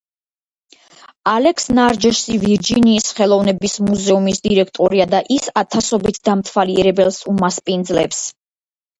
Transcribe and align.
ალექს 1.31 1.65
ნარჯესი 1.79 2.37
ვირჯინიის 2.43 3.09
ხელოვნების 3.19 3.75
მუზეუმის 3.89 4.41
დირექტორია 4.47 5.07
და 5.11 5.19
ის 5.35 5.45
ათასობით 5.63 6.17
დამთვალიერებელს 6.31 7.21
უმასპინძლებს. 7.33 8.23